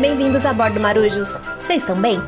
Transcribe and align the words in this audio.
Bem-vindos 0.00 0.44
a 0.44 0.52
bordo, 0.52 0.78
marujos. 0.78 1.38
Vocês 1.58 1.80
estão 1.80 1.98
bem? 1.98 2.18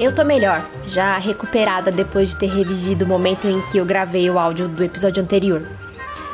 Eu 0.00 0.12
tô 0.12 0.24
melhor, 0.24 0.68
já 0.84 1.16
recuperada 1.16 1.92
depois 1.92 2.30
de 2.30 2.36
ter 2.36 2.48
revivido 2.48 3.04
o 3.04 3.08
momento 3.08 3.46
em 3.46 3.60
que 3.62 3.78
eu 3.78 3.84
gravei 3.84 4.28
o 4.28 4.36
áudio 4.36 4.66
do 4.66 4.82
episódio 4.82 5.22
anterior. 5.22 5.64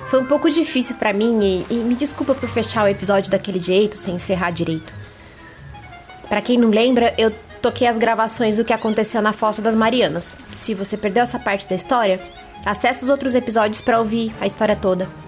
Foi 0.08 0.20
um 0.20 0.24
pouco 0.24 0.48
difícil 0.48 0.96
para 0.96 1.12
mim 1.12 1.38
e, 1.42 1.66
e, 1.68 1.74
me 1.74 1.94
desculpa 1.94 2.34
por 2.34 2.48
fechar 2.48 2.84
o 2.84 2.88
episódio 2.88 3.30
daquele 3.30 3.58
jeito, 3.58 3.94
sem 3.94 4.14
encerrar 4.14 4.52
direito. 4.52 4.90
Para 6.30 6.40
quem 6.40 6.56
não 6.56 6.70
lembra, 6.70 7.12
eu 7.18 7.30
toquei 7.60 7.86
as 7.86 7.98
gravações 7.98 8.56
do 8.56 8.64
que 8.64 8.72
aconteceu 8.72 9.20
na 9.20 9.34
Fossa 9.34 9.60
das 9.60 9.74
Marianas. 9.74 10.34
Se 10.50 10.72
você 10.72 10.96
perdeu 10.96 11.24
essa 11.24 11.38
parte 11.38 11.68
da 11.68 11.76
história, 11.76 12.22
acesse 12.64 13.04
os 13.04 13.10
outros 13.10 13.34
episódios 13.34 13.82
para 13.82 13.98
ouvir 13.98 14.34
a 14.40 14.46
história 14.46 14.74
toda. 14.74 15.23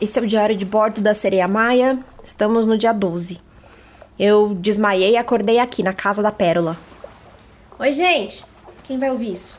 Esse 0.00 0.18
é 0.18 0.22
o 0.22 0.26
diário 0.26 0.56
de 0.56 0.64
bordo 0.64 1.00
da 1.00 1.14
Sereia 1.14 1.46
Maia. 1.46 1.98
Estamos 2.22 2.66
no 2.66 2.76
dia 2.76 2.92
12. 2.92 3.40
Eu 4.18 4.54
desmaiei 4.54 5.12
e 5.12 5.16
acordei 5.16 5.58
aqui, 5.58 5.82
na 5.82 5.92
casa 5.92 6.22
da 6.22 6.32
Pérola. 6.32 6.76
Oi, 7.78 7.92
gente! 7.92 8.44
Quem 8.82 8.98
vai 8.98 9.10
ouvir 9.10 9.32
isso? 9.32 9.58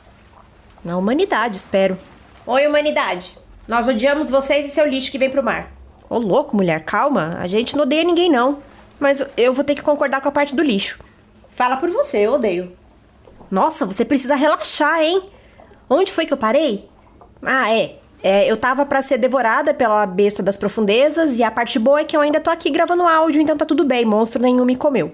Na 0.83 0.97
humanidade, 0.97 1.55
espero. 1.55 1.97
Oi, 2.45 2.67
humanidade! 2.67 3.37
Nós 3.67 3.87
odiamos 3.87 4.29
vocês 4.29 4.65
e 4.65 4.69
seu 4.69 4.85
lixo 4.85 5.11
que 5.11 5.17
vem 5.17 5.29
pro 5.29 5.43
mar. 5.43 5.71
Ô, 6.09 6.17
louco, 6.17 6.55
mulher, 6.55 6.83
calma. 6.83 7.37
A 7.39 7.47
gente 7.47 7.75
não 7.75 7.83
odeia 7.83 8.03
ninguém, 8.03 8.29
não. 8.29 8.59
Mas 8.99 9.23
eu 9.37 9.53
vou 9.53 9.63
ter 9.63 9.75
que 9.75 9.83
concordar 9.83 10.19
com 10.21 10.27
a 10.27 10.31
parte 10.31 10.55
do 10.55 10.63
lixo. 10.63 10.99
Fala 11.51 11.77
por 11.77 11.89
você, 11.89 12.19
eu 12.19 12.33
odeio. 12.33 12.75
Nossa, 13.49 13.85
você 13.85 14.03
precisa 14.03 14.35
relaxar, 14.35 14.99
hein? 15.01 15.29
Onde 15.89 16.11
foi 16.11 16.25
que 16.25 16.33
eu 16.33 16.37
parei? 16.37 16.89
Ah, 17.41 17.73
é. 17.73 17.98
É, 18.21 18.49
eu 18.49 18.57
tava 18.57 18.85
para 18.85 19.01
ser 19.01 19.17
devorada 19.17 19.73
pela 19.73 20.05
besta 20.05 20.43
das 20.43 20.57
profundezas 20.57 21.37
e 21.37 21.43
a 21.43 21.49
parte 21.49 21.79
boa 21.79 22.01
é 22.01 22.03
que 22.03 22.15
eu 22.15 22.21
ainda 22.21 22.39
tô 22.39 22.49
aqui 22.49 22.69
gravando 22.69 23.03
áudio, 23.03 23.41
então 23.41 23.55
tá 23.55 23.65
tudo 23.65 23.85
bem, 23.85 24.03
monstro 24.03 24.41
nenhum 24.41 24.65
me 24.65 24.75
comeu. 24.75 25.13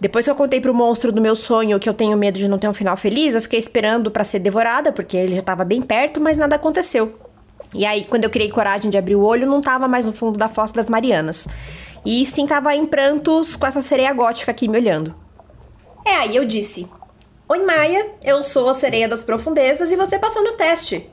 Depois 0.00 0.24
que 0.24 0.30
eu 0.30 0.34
contei 0.34 0.60
pro 0.60 0.74
monstro 0.74 1.12
do 1.12 1.20
meu 1.20 1.36
sonho 1.36 1.78
que 1.78 1.88
eu 1.88 1.94
tenho 1.94 2.16
medo 2.18 2.36
de 2.36 2.48
não 2.48 2.58
ter 2.58 2.68
um 2.68 2.72
final 2.72 2.96
feliz, 2.96 3.34
eu 3.34 3.42
fiquei 3.42 3.58
esperando 3.58 4.10
para 4.10 4.24
ser 4.24 4.40
devorada, 4.40 4.90
porque 4.90 5.16
ele 5.16 5.36
já 5.36 5.42
tava 5.42 5.64
bem 5.64 5.80
perto, 5.80 6.20
mas 6.20 6.36
nada 6.36 6.56
aconteceu. 6.56 7.14
E 7.72 7.86
aí, 7.86 8.04
quando 8.04 8.24
eu 8.24 8.30
criei 8.30 8.50
coragem 8.50 8.90
de 8.90 8.98
abrir 8.98 9.14
o 9.14 9.22
olho, 9.22 9.46
não 9.46 9.62
tava 9.62 9.88
mais 9.88 10.04
no 10.04 10.12
fundo 10.12 10.38
da 10.38 10.48
fossa 10.48 10.74
das 10.74 10.88
Marianas. 10.88 11.46
E 12.04 12.26
sim 12.26 12.46
tava 12.46 12.74
em 12.74 12.84
prantos 12.84 13.56
com 13.56 13.66
essa 13.66 13.80
sereia 13.80 14.12
gótica 14.12 14.50
aqui 14.50 14.68
me 14.68 14.78
olhando. 14.78 15.14
É, 16.04 16.16
aí 16.16 16.36
eu 16.36 16.44
disse: 16.44 16.86
Oi, 17.48 17.60
Maia, 17.64 18.10
eu 18.22 18.42
sou 18.42 18.68
a 18.68 18.74
sereia 18.74 19.08
das 19.08 19.24
profundezas 19.24 19.90
e 19.90 19.96
você 19.96 20.18
passou 20.18 20.44
no 20.44 20.52
teste. 20.52 21.10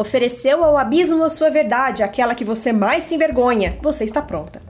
Ofereceu 0.00 0.64
ao 0.64 0.78
abismo 0.78 1.22
a 1.22 1.28
sua 1.28 1.50
verdade, 1.50 2.02
aquela 2.02 2.34
que 2.34 2.42
você 2.42 2.72
mais 2.72 3.04
se 3.04 3.16
envergonha. 3.16 3.76
Você 3.82 4.02
está 4.02 4.22
pronta. 4.22 4.62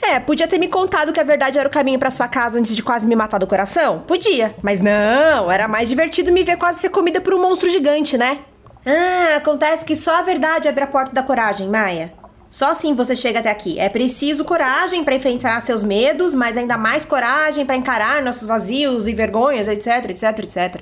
É, 0.00 0.18
podia 0.18 0.48
ter 0.48 0.56
me 0.56 0.68
contado 0.68 1.12
que 1.12 1.20
a 1.20 1.22
verdade 1.22 1.58
era 1.58 1.68
o 1.68 1.70
caminho 1.70 1.98
para 1.98 2.10
sua 2.10 2.26
casa 2.26 2.58
antes 2.58 2.74
de 2.74 2.82
quase 2.82 3.06
me 3.06 3.14
matar 3.14 3.36
do 3.36 3.46
coração? 3.46 3.98
Podia. 3.98 4.54
Mas 4.62 4.80
não, 4.80 5.52
era 5.52 5.68
mais 5.68 5.90
divertido 5.90 6.32
me 6.32 6.42
ver 6.42 6.56
quase 6.56 6.80
ser 6.80 6.88
comida 6.88 7.20
por 7.20 7.34
um 7.34 7.42
monstro 7.42 7.68
gigante, 7.68 8.16
né? 8.16 8.38
Ah, 8.86 9.36
acontece 9.36 9.84
que 9.84 9.94
só 9.94 10.18
a 10.18 10.22
verdade 10.22 10.66
abre 10.66 10.84
a 10.84 10.86
porta 10.86 11.12
da 11.12 11.22
coragem, 11.22 11.68
Maia. 11.68 12.14
Só 12.48 12.70
assim 12.70 12.94
você 12.94 13.14
chega 13.14 13.40
até 13.40 13.50
aqui. 13.50 13.78
É 13.78 13.90
preciso 13.90 14.46
coragem 14.46 15.04
para 15.04 15.14
enfrentar 15.14 15.60
seus 15.60 15.82
medos, 15.82 16.32
mas 16.32 16.56
ainda 16.56 16.78
mais 16.78 17.04
coragem 17.04 17.66
para 17.66 17.76
encarar 17.76 18.22
nossos 18.22 18.46
vazios 18.46 19.06
e 19.06 19.12
vergonhas, 19.12 19.68
etc, 19.68 20.08
etc, 20.08 20.38
etc. 20.38 20.80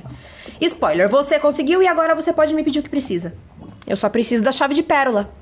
Spoiler, 0.60 1.08
você 1.08 1.40
conseguiu 1.40 1.82
e 1.82 1.88
agora 1.88 2.14
você 2.14 2.32
pode 2.32 2.54
me 2.54 2.62
pedir 2.62 2.78
o 2.78 2.82
que 2.84 2.88
precisa. 2.88 3.34
Eu 3.88 3.96
só 3.96 4.08
preciso 4.10 4.44
da 4.44 4.52
chave 4.52 4.74
de 4.74 4.82
pérola. 4.82 5.32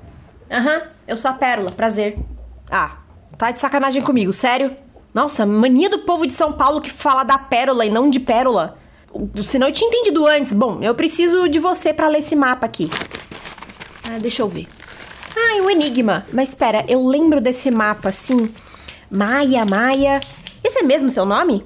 Aham, 0.49 0.77
uhum, 0.77 0.81
eu 1.05 1.17
sou 1.17 1.29
a 1.29 1.33
pérola, 1.33 1.69
prazer. 1.69 2.17
Ah, 2.71 2.99
tá 3.37 3.51
de 3.51 3.59
sacanagem 3.59 4.01
comigo, 4.01 4.31
sério? 4.31 4.75
Nossa, 5.13 5.45
mania 5.45 5.89
do 5.89 5.99
povo 5.99 6.25
de 6.25 6.31
São 6.31 6.53
Paulo 6.53 6.79
que 6.79 6.89
fala 6.89 7.23
da 7.23 7.37
pérola 7.37 7.85
e 7.85 7.89
não 7.89 8.09
de 8.09 8.21
pérola. 8.21 8.77
Senão 9.43 9.67
eu 9.67 9.73
tinha 9.73 9.89
entendido 9.89 10.25
antes. 10.25 10.53
Bom, 10.53 10.79
eu 10.81 10.95
preciso 10.95 11.49
de 11.49 11.59
você 11.59 11.93
para 11.93 12.07
ler 12.07 12.19
esse 12.19 12.35
mapa 12.35 12.65
aqui. 12.65 12.89
Ah, 14.09 14.17
deixa 14.19 14.41
eu 14.41 14.47
ver. 14.47 14.67
Ah, 15.35 15.57
é 15.57 15.61
um 15.61 15.69
enigma. 15.69 16.25
Mas 16.31 16.49
espera, 16.49 16.85
eu 16.87 17.05
lembro 17.05 17.41
desse 17.41 17.69
mapa, 17.69 18.11
sim. 18.11 18.53
Maia, 19.09 19.65
Maia. 19.65 20.21
Esse 20.63 20.79
é 20.79 20.83
mesmo 20.83 21.09
seu 21.09 21.25
nome? 21.25 21.65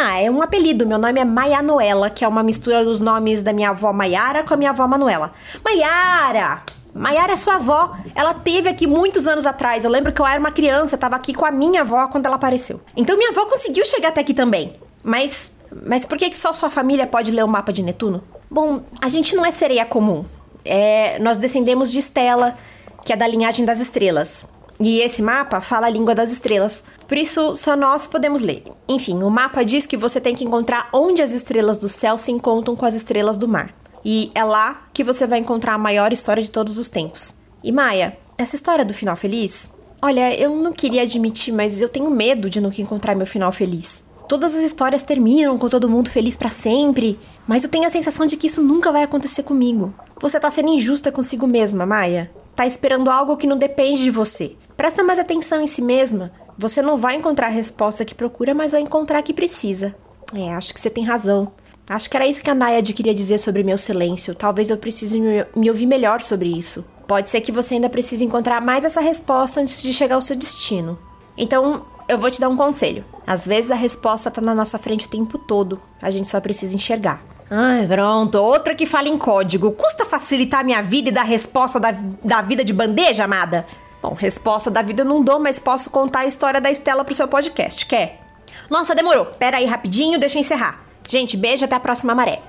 Ah, 0.00 0.20
é 0.20 0.30
um 0.30 0.40
apelido. 0.40 0.86
Meu 0.86 0.96
nome 0.96 1.18
é 1.18 1.24
Maia 1.24 1.60
Noela, 1.60 2.08
que 2.08 2.24
é 2.24 2.28
uma 2.28 2.40
mistura 2.40 2.84
dos 2.84 3.00
nomes 3.00 3.42
da 3.42 3.52
minha 3.52 3.70
avó 3.70 3.92
Maiara 3.92 4.44
com 4.44 4.54
a 4.54 4.56
minha 4.56 4.70
avó 4.70 4.86
Manuela. 4.86 5.32
Maiara! 5.64 6.62
Maiara 6.94 7.32
é 7.32 7.36
sua 7.36 7.56
avó. 7.56 7.96
Ela 8.14 8.32
teve 8.32 8.68
aqui 8.68 8.86
muitos 8.86 9.26
anos 9.26 9.44
atrás. 9.44 9.84
Eu 9.84 9.90
lembro 9.90 10.12
que 10.12 10.22
eu 10.22 10.26
era 10.26 10.38
uma 10.38 10.52
criança, 10.52 10.94
estava 10.94 11.16
aqui 11.16 11.34
com 11.34 11.44
a 11.44 11.50
minha 11.50 11.80
avó 11.80 12.06
quando 12.06 12.26
ela 12.26 12.36
apareceu. 12.36 12.80
Então 12.96 13.16
minha 13.16 13.30
avó 13.30 13.46
conseguiu 13.46 13.84
chegar 13.84 14.10
até 14.10 14.20
aqui 14.20 14.32
também. 14.32 14.74
Mas, 15.02 15.50
mas 15.84 16.06
por 16.06 16.16
que, 16.16 16.30
que 16.30 16.38
só 16.38 16.52
sua 16.52 16.70
família 16.70 17.04
pode 17.04 17.32
ler 17.32 17.42
o 17.42 17.48
mapa 17.48 17.72
de 17.72 17.82
Netuno? 17.82 18.22
Bom, 18.48 18.84
a 19.00 19.08
gente 19.08 19.34
não 19.34 19.44
é 19.44 19.50
sereia 19.50 19.84
comum. 19.84 20.24
É, 20.64 21.18
nós 21.18 21.38
descendemos 21.38 21.90
de 21.90 21.98
Estela, 21.98 22.56
que 23.04 23.12
é 23.12 23.16
da 23.16 23.26
linhagem 23.26 23.64
das 23.64 23.80
estrelas. 23.80 24.48
E 24.80 25.00
esse 25.00 25.20
mapa 25.20 25.60
fala 25.60 25.86
a 25.86 25.90
língua 25.90 26.14
das 26.14 26.30
estrelas. 26.30 26.84
Por 27.06 27.18
isso, 27.18 27.54
só 27.56 27.76
nós 27.76 28.06
podemos 28.06 28.40
ler. 28.40 28.62
Enfim, 28.88 29.22
o 29.22 29.30
mapa 29.30 29.64
diz 29.64 29.86
que 29.86 29.96
você 29.96 30.20
tem 30.20 30.36
que 30.36 30.44
encontrar 30.44 30.88
onde 30.92 31.20
as 31.20 31.32
estrelas 31.32 31.78
do 31.78 31.88
céu 31.88 32.16
se 32.16 32.30
encontram 32.30 32.76
com 32.76 32.86
as 32.86 32.94
estrelas 32.94 33.36
do 33.36 33.48
mar. 33.48 33.74
E 34.04 34.30
é 34.34 34.44
lá 34.44 34.88
que 34.94 35.02
você 35.02 35.26
vai 35.26 35.40
encontrar 35.40 35.74
a 35.74 35.78
maior 35.78 36.12
história 36.12 36.42
de 36.42 36.50
todos 36.50 36.78
os 36.78 36.88
tempos. 36.88 37.36
E 37.62 37.72
Maia, 37.72 38.16
essa 38.36 38.54
história 38.54 38.84
do 38.84 38.94
final 38.94 39.16
feliz? 39.16 39.72
Olha, 40.00 40.32
eu 40.38 40.54
não 40.54 40.72
queria 40.72 41.02
admitir, 41.02 41.52
mas 41.52 41.82
eu 41.82 41.88
tenho 41.88 42.08
medo 42.08 42.48
de 42.48 42.60
nunca 42.60 42.80
encontrar 42.80 43.16
meu 43.16 43.26
final 43.26 43.50
feliz. 43.50 44.04
Todas 44.28 44.54
as 44.54 44.62
histórias 44.62 45.02
terminam 45.02 45.58
com 45.58 45.68
todo 45.68 45.88
mundo 45.88 46.10
feliz 46.10 46.36
para 46.36 46.50
sempre, 46.50 47.18
mas 47.46 47.64
eu 47.64 47.70
tenho 47.70 47.86
a 47.86 47.90
sensação 47.90 48.26
de 48.26 48.36
que 48.36 48.46
isso 48.46 48.62
nunca 48.62 48.92
vai 48.92 49.02
acontecer 49.02 49.42
comigo. 49.42 49.92
Você 50.20 50.38
tá 50.38 50.50
sendo 50.50 50.68
injusta 50.68 51.10
consigo 51.10 51.46
mesma, 51.46 51.84
Maia. 51.84 52.30
Tá 52.54 52.66
esperando 52.66 53.10
algo 53.10 53.36
que 53.36 53.46
não 53.46 53.56
depende 53.56 54.04
de 54.04 54.10
você. 54.10 54.54
Presta 54.78 55.02
mais 55.02 55.18
atenção 55.18 55.60
em 55.60 55.66
si 55.66 55.82
mesma. 55.82 56.30
Você 56.56 56.80
não 56.80 56.96
vai 56.96 57.16
encontrar 57.16 57.48
a 57.48 57.50
resposta 57.50 58.04
que 58.04 58.14
procura, 58.14 58.54
mas 58.54 58.70
vai 58.70 58.80
encontrar 58.80 59.18
a 59.18 59.22
que 59.22 59.34
precisa. 59.34 59.92
É, 60.32 60.54
acho 60.54 60.72
que 60.72 60.80
você 60.80 60.88
tem 60.88 61.04
razão. 61.04 61.50
Acho 61.88 62.08
que 62.08 62.16
era 62.16 62.28
isso 62.28 62.40
que 62.40 62.48
a 62.48 62.54
Nayad 62.54 62.92
queria 62.92 63.12
dizer 63.12 63.38
sobre 63.38 63.64
meu 63.64 63.76
silêncio. 63.76 64.36
Talvez 64.36 64.70
eu 64.70 64.76
precise 64.76 65.20
me, 65.20 65.44
me 65.56 65.68
ouvir 65.68 65.84
melhor 65.84 66.22
sobre 66.22 66.56
isso. 66.56 66.84
Pode 67.08 67.28
ser 67.28 67.40
que 67.40 67.50
você 67.50 67.74
ainda 67.74 67.90
precise 67.90 68.24
encontrar 68.24 68.60
mais 68.60 68.84
essa 68.84 69.00
resposta 69.00 69.60
antes 69.60 69.82
de 69.82 69.92
chegar 69.92 70.14
ao 70.14 70.20
seu 70.20 70.36
destino. 70.36 70.96
Então, 71.36 71.84
eu 72.06 72.16
vou 72.16 72.30
te 72.30 72.40
dar 72.40 72.48
um 72.48 72.56
conselho. 72.56 73.04
Às 73.26 73.48
vezes 73.48 73.72
a 73.72 73.74
resposta 73.74 74.30
tá 74.30 74.40
na 74.40 74.54
nossa 74.54 74.78
frente 74.78 75.06
o 75.06 75.10
tempo 75.10 75.38
todo. 75.38 75.82
A 76.00 76.08
gente 76.08 76.28
só 76.28 76.40
precisa 76.40 76.76
enxergar. 76.76 77.20
Ai, 77.50 77.84
pronto. 77.84 78.36
Outra 78.36 78.76
que 78.76 78.86
fala 78.86 79.08
em 79.08 79.18
código. 79.18 79.72
Custa 79.72 80.06
facilitar 80.06 80.64
minha 80.64 80.82
vida 80.82 81.08
e 81.08 81.12
dar 81.12 81.24
resposta 81.24 81.80
da, 81.80 81.90
da 82.22 82.42
vida 82.42 82.64
de 82.64 82.72
bandeja, 82.72 83.24
amada? 83.24 83.66
Bom, 84.08 84.14
resposta 84.14 84.70
da 84.70 84.80
vida 84.80 85.02
eu 85.02 85.06
não 85.06 85.22
dou, 85.22 85.38
mas 85.38 85.58
posso 85.58 85.90
contar 85.90 86.20
a 86.20 86.24
história 86.24 86.62
da 86.62 86.70
Estela 86.70 87.04
pro 87.04 87.14
seu 87.14 87.28
podcast. 87.28 87.84
Quer? 87.84 88.18
Nossa, 88.70 88.94
demorou. 88.94 89.26
Pera 89.26 89.58
aí 89.58 89.66
rapidinho, 89.66 90.18
deixa 90.18 90.38
eu 90.38 90.40
encerrar. 90.40 90.82
Gente, 91.06 91.36
beijo, 91.36 91.66
até 91.66 91.74
a 91.74 91.80
próxima 91.80 92.14
maré. 92.14 92.40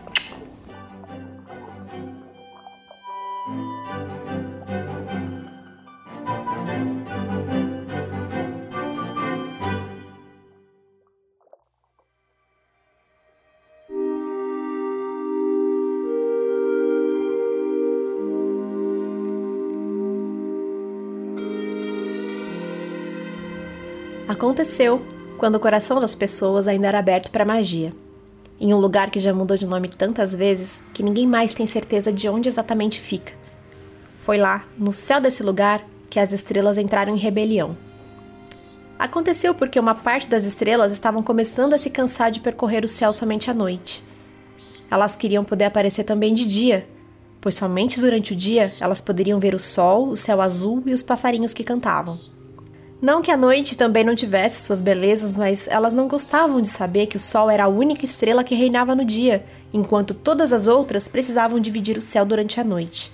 Aconteceu 24.30 25.02
quando 25.40 25.56
o 25.56 25.60
coração 25.60 26.00
das 26.00 26.14
pessoas 26.14 26.68
ainda 26.68 26.88
era 26.88 27.00
aberto 27.00 27.31
para 27.31 27.44
magia. 27.44 27.92
Em 28.60 28.72
um 28.72 28.78
lugar 28.78 29.10
que 29.10 29.20
já 29.20 29.34
mudou 29.34 29.58
de 29.58 29.66
nome 29.66 29.90
tantas 29.90 30.36
vezes 30.36 30.84
que 30.94 31.02
ninguém 31.02 31.26
mais 31.26 31.52
tem 31.52 31.66
certeza 31.66 32.14
de 32.14 32.30
onde 32.30 32.48
exatamente 32.48 33.02
fica. 33.02 33.34
Foi 34.22 34.38
lá, 34.38 34.68
no 34.78 34.94
céu 34.94 35.20
desse 35.20 35.42
lugar, 35.42 35.84
que 36.12 36.20
as 36.20 36.31
estrelas 36.31 36.78
entraram 36.78 37.16
em 37.16 37.18
rebelião. 37.18 37.76
Aconteceu 39.00 39.56
porque 39.56 39.80
uma 39.80 39.96
parte 39.96 40.28
das 40.28 40.46
estrelas 40.46 40.92
estavam 40.92 41.24
começando 41.24 41.74
a 41.74 41.80
se 41.80 41.90
cansar 41.90 42.30
de 42.30 42.40
percorrer 42.40 42.84
o 42.84 42.88
céu 42.88 43.12
somente 43.12 43.50
à 43.50 43.54
noite. 43.56 44.04
Elas 44.92 45.16
queriam 45.16 45.44
poder 45.44 45.66
aparecer 45.66 46.04
também 46.04 46.36
de 46.36 46.46
dia, 46.46 46.88
pois 47.42 47.56
somente 47.56 48.00
durante 48.00 48.34
o 48.34 48.36
dia 48.36 48.75
elas 48.80 49.02
poderiam 49.02 49.40
ver 49.40 49.56
o 49.56 49.60
sol, 49.60 50.10
o 50.10 50.16
céu 50.16 50.40
azul 50.40 50.84
e 50.86 50.94
os 50.94 51.02
passarinhos 51.02 51.52
que 51.52 51.64
cantavam. 51.64 52.20
Não 53.01 53.22
que 53.22 53.31
a 53.31 53.38
noite 53.38 53.78
também 53.78 54.04
não 54.04 54.13
tivesse 54.13 54.62
suas 54.63 54.81
belezas, 54.81 55.31
mas 55.31 55.69
elas 55.69 55.94
não 55.94 56.10
gostavam 56.10 56.60
de 56.60 56.68
saber 56.68 57.07
que 57.07 57.16
o 57.16 57.19
sol 57.19 57.50
era 57.50 57.63
a 57.63 57.69
única 57.69 58.04
estrela 58.04 58.44
que 58.44 58.54
reinava 58.54 58.94
no 58.94 59.06
dia, 59.06 59.46
enquanto 59.74 60.13
todas 60.13 60.51
as 60.51 60.68
outras 60.68 61.07
precisavam 61.07 61.62
dividir 61.62 61.98
o 61.98 62.01
céu 62.01 62.25
durante 62.25 62.60
a 62.60 62.63
noite. 62.63 63.10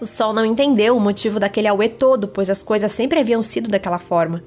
O 0.00 0.04
sol 0.04 0.32
não 0.32 0.44
entendeu 0.44 0.96
o 0.96 1.00
motivo 1.00 1.38
daquele 1.38 1.68
auê 1.68 1.88
todo, 1.88 2.26
pois 2.26 2.50
as 2.50 2.64
coisas 2.64 2.90
sempre 2.90 3.20
haviam 3.20 3.40
sido 3.42 3.68
daquela 3.68 4.00
forma. 4.00 4.42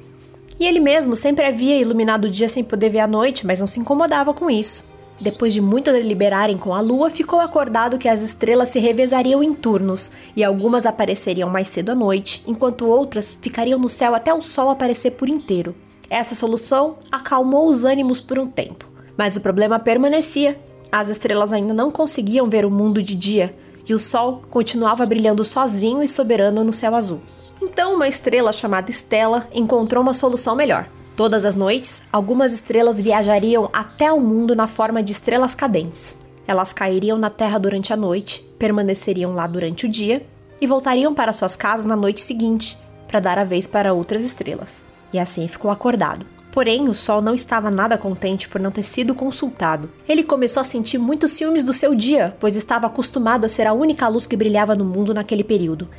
E 0.59 0.65
ele 0.65 0.81
mesmo 0.81 1.15
sempre 1.15 1.45
havia 1.45 1.79
iluminado 1.79 2.25
o 2.25 2.29
dia 2.29 2.49
sem 2.49 2.65
poder 2.65 2.89
ver 2.89 2.99
a 2.99 3.07
noite, 3.07 3.47
mas 3.47 3.61
não 3.61 3.67
se 3.67 3.79
incomodava 3.79 4.33
com 4.33 4.49
isso. 4.49 4.83
Depois 5.19 5.51
de 5.51 5.59
muito 5.59 5.91
deliberarem 5.91 6.57
com 6.57 6.73
a 6.73 6.79
lua, 6.79 7.09
ficou 7.09 7.39
acordado 7.39 7.97
que 7.97 8.07
as 8.07 8.21
estrelas 8.21 8.69
se 8.69 8.77
revezariam 8.77 9.41
em 9.41 9.51
turnos, 9.51 10.11
e 10.35 10.43
algumas 10.43 10.85
apareceriam 10.85 11.49
mais 11.49 11.69
cedo 11.69 11.91
à 11.91 11.95
noite, 11.95 12.43
enquanto 12.45 12.87
outras 12.87 13.37
ficariam 13.41 13.79
no 13.79 13.89
céu 13.89 14.13
até 14.13 14.31
o 14.31 14.41
sol 14.43 14.69
aparecer 14.69 15.11
por 15.11 15.27
inteiro. 15.27 15.75
Essa 16.09 16.35
solução 16.35 16.97
acalmou 17.11 17.67
os 17.67 17.83
ânimos 17.83 18.19
por 18.21 18.37
um 18.37 18.47
tempo, 18.47 18.87
mas 19.17 19.35
o 19.35 19.41
problema 19.41 19.79
permanecia. 19.79 20.59
As 20.91 21.09
estrelas 21.09 21.51
ainda 21.51 21.73
não 21.73 21.91
conseguiam 21.91 22.47
ver 22.47 22.63
o 22.63 22.71
mundo 22.71 23.01
de 23.01 23.15
dia, 23.15 23.55
e 23.87 23.93
o 23.93 23.99
sol 23.99 24.43
continuava 24.51 25.05
brilhando 25.05 25.43
sozinho 25.43 26.03
e 26.03 26.07
soberano 26.07 26.63
no 26.63 26.71
céu 26.71 26.93
azul. 26.93 27.21
Então, 27.61 27.95
uma 27.95 28.07
estrela 28.07 28.53
chamada 28.53 28.91
Estela 28.91 29.47
encontrou 29.51 30.03
uma 30.03 30.13
solução 30.13 30.55
melhor. 30.55 30.87
Todas 31.17 31.45
as 31.45 31.55
noites, 31.55 32.03
algumas 32.13 32.53
estrelas 32.53 33.01
viajariam 33.01 33.71
até 33.73 34.11
o 34.11 34.19
mundo 34.19 34.55
na 34.55 34.67
forma 34.67 35.01
de 35.01 35.13
estrelas 35.13 35.55
cadentes. 35.55 36.15
Elas 36.47 36.71
cairiam 36.71 37.17
na 37.17 37.31
Terra 37.31 37.57
durante 37.57 37.91
a 37.91 37.97
noite, 37.97 38.47
permaneceriam 38.59 39.33
lá 39.33 39.47
durante 39.47 39.87
o 39.87 39.89
dia 39.89 40.23
e 40.61 40.67
voltariam 40.67 41.15
para 41.15 41.33
suas 41.33 41.55
casas 41.55 41.87
na 41.87 41.95
noite 41.95 42.21
seguinte, 42.21 42.77
para 43.07 43.19
dar 43.19 43.39
a 43.39 43.43
vez 43.43 43.65
para 43.65 43.93
outras 43.93 44.23
estrelas. 44.23 44.85
E 45.11 45.17
assim 45.17 45.47
ficou 45.47 45.71
acordado. 45.71 46.23
Porém, 46.51 46.87
o 46.87 46.93
Sol 46.93 47.19
não 47.19 47.33
estava 47.33 47.71
nada 47.71 47.97
contente 47.97 48.47
por 48.47 48.61
não 48.61 48.69
ter 48.69 48.83
sido 48.83 49.15
consultado. 49.15 49.89
Ele 50.07 50.21
começou 50.21 50.61
a 50.61 50.63
sentir 50.63 50.99
muitos 50.99 51.31
ciúmes 51.31 51.63
do 51.63 51.73
seu 51.73 51.95
dia, 51.95 52.37
pois 52.39 52.55
estava 52.55 52.85
acostumado 52.85 53.43
a 53.43 53.49
ser 53.49 53.65
a 53.65 53.73
única 53.73 54.07
luz 54.07 54.27
que 54.27 54.37
brilhava 54.37 54.75
no 54.75 54.85
mundo 54.85 55.15
naquele 55.15 55.43
período 55.43 55.89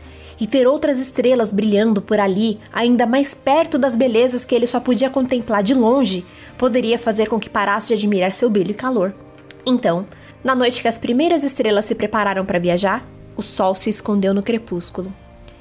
e 0.40 0.46
ter 0.46 0.66
outras 0.66 0.98
estrelas 0.98 1.52
brilhando 1.52 2.00
por 2.00 2.20
ali, 2.20 2.58
ainda 2.72 3.06
mais 3.06 3.34
perto 3.34 3.78
das 3.78 3.96
belezas 3.96 4.44
que 4.44 4.54
ele 4.54 4.66
só 4.66 4.80
podia 4.80 5.10
contemplar 5.10 5.62
de 5.62 5.74
longe, 5.74 6.24
poderia 6.56 6.98
fazer 6.98 7.28
com 7.28 7.38
que 7.40 7.50
parasse 7.50 7.88
de 7.88 7.94
admirar 7.94 8.32
seu 8.32 8.48
brilho 8.48 8.70
e 8.70 8.74
calor. 8.74 9.14
Então, 9.66 10.06
na 10.42 10.54
noite 10.54 10.80
que 10.80 10.88
as 10.88 10.98
primeiras 10.98 11.42
estrelas 11.42 11.84
se 11.84 11.94
prepararam 11.94 12.46
para 12.46 12.58
viajar, 12.58 13.04
o 13.36 13.42
sol 13.42 13.74
se 13.74 13.90
escondeu 13.90 14.32
no 14.32 14.42
crepúsculo. 14.42 15.12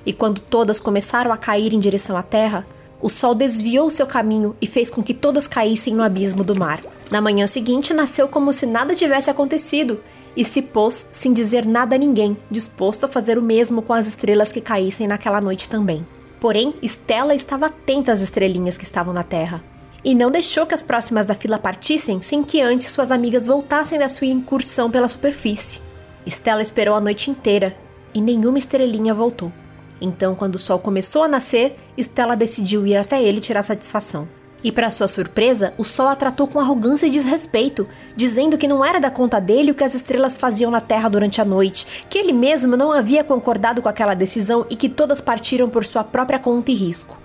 E 0.06 0.14
quando 0.14 0.40
todas 0.40 0.80
começaram 0.80 1.32
a 1.32 1.38
cair 1.38 1.74
em 1.74 1.80
direção 1.80 2.16
à 2.16 2.24
Terra, 2.24 2.66
o 3.02 3.10
sol 3.10 3.36
desviou 3.36 3.90
seu 3.90 4.08
caminho 4.08 4.56
e 4.62 4.66
fez 4.66 4.90
com 4.90 5.04
que 5.04 5.14
todas 5.14 5.48
caíssem 5.48 5.94
no 5.94 6.02
abismo 6.02 6.44
do 6.44 6.58
mar. 6.58 6.82
Na 7.12 7.22
manhã 7.22 7.46
seguinte, 7.46 7.94
nasceu 7.94 8.28
como 8.28 8.52
se 8.52 8.66
nada 8.66 8.96
tivesse 8.96 9.30
acontecido 9.30 10.00
e 10.38 10.46
se 10.46 10.62
pôs 10.62 11.10
sem 11.12 11.34
dizer 11.34 11.66
nada 11.66 11.96
a 11.96 11.98
ninguém, 11.98 12.38
disposto 12.50 13.06
a 13.06 13.10
fazer 13.10 13.40
o 13.40 13.42
mesmo 13.42 13.82
com 13.82 13.92
as 13.92 14.06
estrelas 14.06 14.52
que 14.52 14.62
caíssem 14.62 15.08
naquela 15.08 15.42
noite 15.42 15.68
também. 15.68 16.06
Porém, 16.40 16.76
Stella 16.84 17.34
estava 17.34 17.66
atenta 17.66 18.14
às 18.14 18.22
estrelinhas 18.22 18.78
que 18.78 18.84
estavam 18.84 19.12
na 19.12 19.24
Terra. 19.24 19.64
E 20.06 20.14
não 20.14 20.30
deixou 20.30 20.68
que 20.68 20.76
as 20.76 20.84
próximas 20.84 21.26
da 21.26 21.34
fila 21.34 21.58
partissem 21.58 22.22
sem 22.22 22.44
que 22.44 22.62
antes 22.62 22.90
suas 22.90 23.10
amigas 23.10 23.48
voltassem 23.48 23.98
da 23.98 24.08
sua 24.08 24.28
incursão 24.28 24.92
pela 24.92 25.08
superfície. 25.08 25.82
Stella 26.28 26.62
esperou 26.62 26.96
a 26.96 27.02
noite 27.02 27.32
inteira 27.32 27.76
e 28.14 28.22
nenhuma 28.22 28.60
estrelinha 28.60 29.16
voltou. 29.16 29.52
Então, 30.00 30.36
quando 30.36 30.56
o 30.56 30.60
sol 30.60 30.78
começou 30.78 31.24
a 31.24 31.28
nascer, 31.28 31.76
Stella 31.98 32.36
decidiu 32.36 32.86
ir 32.86 32.96
até 32.96 33.22
ele 33.24 33.40
tirar 33.40 33.64
satisfação. 33.64 34.28
E 34.64 34.72
para 34.72 34.90
sua 34.90 35.08
surpresa, 35.08 35.74
o 35.78 35.84
Sol 35.84 36.08
a 36.08 36.16
tratou 36.16 36.48
com 36.48 36.60
arrogância 36.60 37.06
e 37.06 37.12
desrespeito, 37.12 37.88
dizendo 38.16 38.58
que 38.58 38.68
não 38.68 38.84
era 38.84 39.00
da 39.00 39.12
conta 39.12 39.40
dele 39.40 39.72
o 39.72 39.76
que 39.76 39.84
as 39.84 39.94
estrelas 39.94 40.36
faziam 40.36 40.72
na 40.72 40.82
Terra 40.82 41.10
durante 41.10 41.40
a 41.40 41.46
noite, 41.46 42.06
que 42.10 42.18
ele 42.18 42.34
mesmo 42.34 42.76
não 42.76 42.92
havia 42.92 43.24
concordado 43.24 43.82
com 43.82 43.90
aquela 43.90 44.16
decisão 44.16 44.66
e 44.70 44.76
que 44.76 44.90
todas 44.90 45.22
partiram 45.22 45.70
por 45.70 45.86
sua 45.86 46.04
própria 46.04 46.40
conta 46.40 46.72
e 46.72 46.76
risco. 46.76 47.18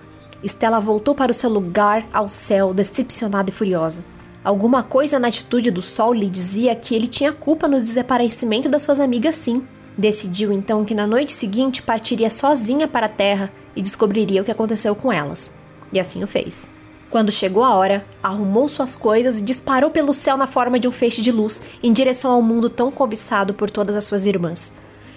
Estela 0.42 0.78
voltou 0.78 1.14
para 1.14 1.30
o 1.30 1.34
seu 1.34 1.48
lugar 1.48 2.04
ao 2.12 2.28
céu, 2.28 2.74
decepcionada 2.74 3.48
e 3.48 3.52
furiosa. 3.52 4.04
Alguma 4.44 4.82
coisa 4.82 5.18
na 5.18 5.28
atitude 5.28 5.70
do 5.70 5.80
Sol 5.80 6.12
lhe 6.12 6.28
dizia 6.28 6.74
que 6.74 6.94
ele 6.94 7.06
tinha 7.06 7.32
culpa 7.32 7.68
no 7.68 7.80
desaparecimento 7.80 8.68
das 8.68 8.82
suas 8.82 9.00
amigas, 9.00 9.36
sim. 9.36 9.64
Decidiu 9.96 10.52
então 10.52 10.84
que 10.84 10.94
na 10.94 11.06
noite 11.06 11.32
seguinte 11.32 11.82
partiria 11.82 12.30
sozinha 12.30 12.88
para 12.88 13.06
a 13.06 13.10
Terra 13.10 13.52
e 13.74 13.80
descobriria 13.80 14.42
o 14.42 14.44
que 14.44 14.50
aconteceu 14.50 14.94
com 14.96 15.12
elas. 15.12 15.50
E 15.92 16.00
assim 16.00 16.22
o 16.24 16.26
fez. 16.26 16.72
Quando 17.12 17.30
chegou 17.30 17.62
a 17.62 17.74
hora, 17.74 18.06
arrumou 18.22 18.70
suas 18.70 18.96
coisas 18.96 19.38
e 19.38 19.42
disparou 19.42 19.90
pelo 19.90 20.14
céu 20.14 20.34
na 20.34 20.46
forma 20.46 20.80
de 20.80 20.88
um 20.88 20.90
feixe 20.90 21.20
de 21.20 21.30
luz 21.30 21.62
em 21.82 21.92
direção 21.92 22.32
ao 22.32 22.40
mundo 22.40 22.70
tão 22.70 22.90
cobiçado 22.90 23.52
por 23.52 23.70
todas 23.70 23.94
as 23.94 24.06
suas 24.06 24.24
irmãs. 24.24 24.72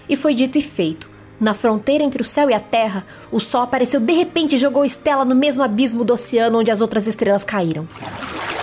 E 0.10 0.18
foi 0.18 0.34
dito 0.34 0.58
e 0.58 0.62
feito. 0.62 1.10
Na 1.40 1.54
fronteira 1.54 2.04
entre 2.04 2.22
o 2.22 2.26
céu 2.26 2.50
e 2.50 2.54
a 2.54 2.60
terra, 2.60 3.06
o 3.32 3.40
sol 3.40 3.62
apareceu 3.62 4.02
de 4.02 4.12
repente 4.12 4.56
e 4.56 4.58
jogou 4.58 4.84
Estela 4.84 5.24
no 5.24 5.34
mesmo 5.34 5.64
abismo 5.64 6.04
do 6.04 6.12
oceano 6.12 6.60
onde 6.60 6.70
as 6.70 6.82
outras 6.82 7.08
estrelas 7.08 7.46
caíram. 7.46 7.88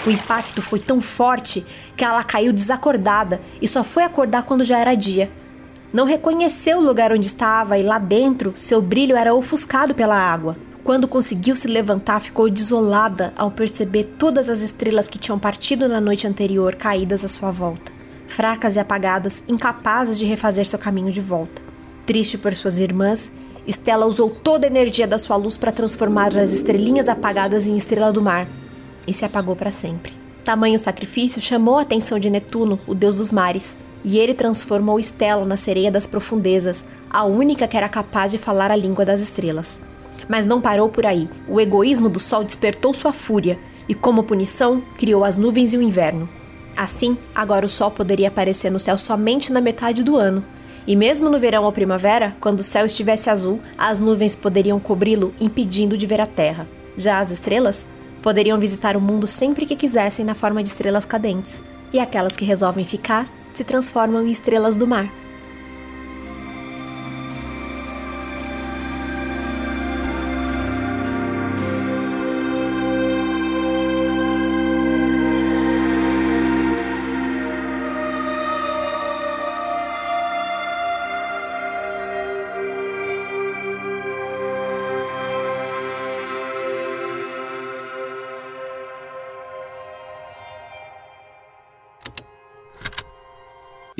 O 0.07 0.11
impacto 0.11 0.61
foi 0.61 0.79
tão 0.79 1.01
forte 1.01 1.65
que 1.97 2.05
ela 2.05 2.23
caiu 2.23 2.53
desacordada 2.53 3.41
e 3.63 3.67
só 3.67 3.83
foi 3.83 4.03
acordar 4.03 4.43
quando 4.43 4.63
já 4.63 4.79
era 4.79 4.95
dia. 4.95 5.31
Não 5.91 6.05
reconheceu 6.05 6.77
o 6.77 6.85
lugar 6.85 7.11
onde 7.11 7.29
estava 7.29 7.79
e 7.79 7.83
lá 7.83 7.99
dentro 7.99 8.53
seu 8.55 8.83
brilho 8.83 9.17
era 9.17 9.35
ofuscado 9.35 9.95
pela 9.95 10.19
água. 10.19 10.55
Quando 10.85 11.07
conseguiu 11.07 11.55
se 11.55 11.69
levantar, 11.69 12.19
ficou 12.19 12.51
desolada 12.51 13.33
ao 13.37 13.53
perceber 13.53 14.03
todas 14.19 14.49
as 14.49 14.63
estrelas 14.63 15.07
que 15.07 15.19
tinham 15.19 15.39
partido 15.39 15.89
na 15.89 16.01
noite 16.01 16.27
anterior 16.27 16.75
caídas 16.75 17.25
à 17.25 17.29
sua 17.29 17.53
volta, 17.53 17.93
fracas 18.27 18.75
e 18.75 18.81
apagadas, 18.81 19.45
incapazes 19.47 20.19
de 20.19 20.25
refazer 20.25 20.67
seu 20.67 20.81
caminho 20.81 21.13
de 21.13 21.21
volta. 21.21 21.63
Triste 22.05 22.37
por 22.37 22.53
suas 22.57 22.81
irmãs, 22.81 23.31
Estela 23.65 24.07
usou 24.07 24.29
toda 24.29 24.67
a 24.67 24.71
energia 24.71 25.07
da 25.07 25.21
sua 25.21 25.37
luz 25.37 25.57
para 25.57 25.71
transformar 25.71 26.37
as 26.37 26.53
estrelinhas 26.53 27.09
apagadas 27.09 27.69
em 27.69 27.77
estrela 27.77 28.13
do 28.13 28.21
mar 28.21 28.49
e 29.07 29.15
se 29.15 29.25
apagou 29.25 29.55
para 29.55 29.71
sempre. 29.71 30.13
Tamanho 30.45 30.81
sacrifício 30.81 31.41
chamou 31.41 31.79
a 31.79 31.83
atenção 31.83 32.19
de 32.19 32.29
Netuno, 32.29 32.81
o 32.89 32.95
deus 32.95 33.19
dos 33.19 33.31
mares, 33.31 33.77
e 34.03 34.19
ele 34.19 34.35
transformou 34.35 34.99
Estela 34.99 35.45
na 35.45 35.57
sereia 35.57 35.93
das 35.93 36.09
profundezas, 36.09 36.85
a 37.09 37.23
única 37.23 37.69
que 37.69 37.77
era 37.77 37.89
capaz 37.89 38.33
de 38.33 38.39
falar 38.39 38.73
a 38.73 38.77
língua 38.77 39.05
das 39.05 39.21
estrelas. 39.21 39.81
Mas 40.29 40.47
não 40.47 40.61
parou 40.61 40.89
por 40.89 41.07
aí. 41.07 41.29
O 41.49 41.61
egoísmo 41.61 42.09
do 42.09 42.19
sol 42.19 42.45
despertou 42.45 42.95
sua 42.95 43.13
fúria 43.13 43.59
e, 43.89 43.95
como 43.95 44.23
punição, 44.23 44.83
criou 44.97 45.25
as 45.25 45.37
nuvens 45.37 45.73
e 45.73 45.77
o 45.77 45.83
inverno. 45.83 46.29
Assim, 46.77 47.19
agora 47.35 47.67
o 47.67 47.71
sol 47.71 47.91
poderia 47.91 48.29
aparecer 48.29 48.71
no 48.71 48.81
céu 48.81 48.97
somente 48.97 49.53
na 49.53 49.61
metade 49.61 50.03
do 50.03 50.17
ano. 50.17 50.45
E 50.87 50.97
mesmo 50.97 51.31
no 51.31 51.39
verão 51.39 51.65
ou 51.65 51.73
primavera, 51.73 52.35
quando 52.41 52.61
o 52.61 52.65
céu 52.65 52.85
estivesse 52.85 53.31
azul, 53.31 53.61
as 53.79 54.01
nuvens 54.01 54.35
poderiam 54.35 54.81
cobri-lo, 54.81 55.33
impedindo 55.41 55.97
de 55.97 56.07
ver 56.07 56.21
a 56.21 56.27
terra. 56.27 56.67
Já 56.97 57.21
as 57.21 57.31
estrelas 57.31 57.87
poderiam 58.21 58.59
visitar 58.59 58.97
o 58.97 59.01
mundo 59.01 59.27
sempre 59.27 59.67
que 59.67 59.77
quisessem 59.77 60.25
na 60.25 60.35
forma 60.35 60.63
de 60.63 60.69
estrelas 60.69 61.05
cadentes. 61.05 61.63
E 61.93 62.01
aquelas 62.01 62.37
que 62.37 62.45
resolvem 62.45 62.85
ficar 62.85 63.29
se 63.53 63.65
transformam 63.65 64.27
em 64.27 64.31
estrelas 64.31 64.77
do 64.77 64.87
mar. 64.87 65.13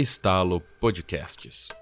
Estalo 0.03 0.61
Podcasts. 0.81 1.82